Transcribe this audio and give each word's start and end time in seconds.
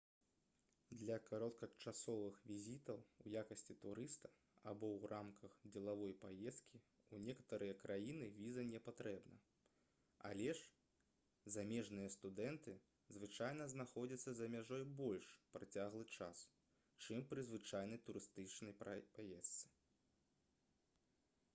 для 0.99 1.15
кароткачасовых 1.25 2.37
візітаў 2.51 3.01
у 3.25 3.33
якасці 3.41 3.75
турыста 3.83 4.31
або 4.71 4.87
ў 4.93 5.09
рамках 5.11 5.57
дзелавой 5.75 6.15
паездкі 6.23 6.79
ў 6.79 7.19
некаторыя 7.27 7.75
краіны 7.83 8.31
віза 8.39 8.65
не 8.71 8.81
патрэбна 8.89 9.37
але 10.31 10.49
ж 10.61 11.53
замежныя 11.57 12.09
студэнты 12.17 12.75
звычайна 13.21 13.69
знаходзяцца 13.77 14.35
за 14.43 14.49
мяжой 14.57 14.89
больш 15.05 15.29
працяглы 15.59 16.03
час 16.19 16.43
чым 17.05 17.23
пры 17.33 17.47
звычайнай 17.53 18.03
турыстычнай 18.09 18.77
паездцы 18.83 19.75